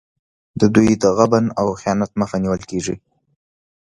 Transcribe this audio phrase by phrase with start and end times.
[0.59, 2.95] د دوی د غبن او خیانت مخه نیول کېږي.